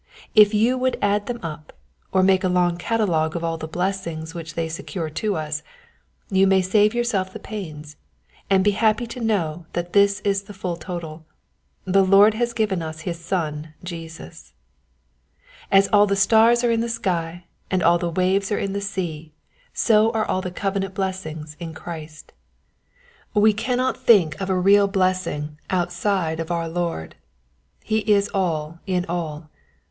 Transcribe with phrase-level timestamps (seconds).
[0.33, 1.73] If you would add them up,
[2.11, 5.61] or make a long catalogue of all the blessings which they secure to us,
[6.31, 7.97] you may save yourself the pains,
[8.49, 11.23] and be happy to know that this is the full total—
[11.85, 14.53] the Lord has given us his Son Jesus.
[15.71, 18.81] As all the stars are in the sky, and all the waves are in the
[18.81, 19.33] sea,
[19.71, 22.67] so are all covenant blessings in 128 According
[23.21, 23.43] to the Promise.
[23.43, 23.43] Christ.
[23.43, 27.17] We cannot think of a real blessing out side of our Lord:
[27.83, 29.51] He is all in all.